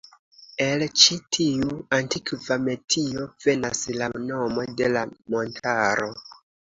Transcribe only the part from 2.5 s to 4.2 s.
metio venas la